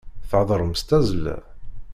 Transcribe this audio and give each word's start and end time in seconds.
Theddṛem 0.29 0.73
s 0.79 0.81
tazzla. 0.87 1.37